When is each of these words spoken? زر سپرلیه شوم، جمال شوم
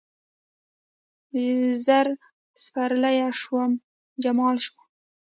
زر 1.85 2.07
سپرلیه 2.63 3.29
شوم، 3.41 3.71
جمال 4.23 4.55
شوم 4.65 4.85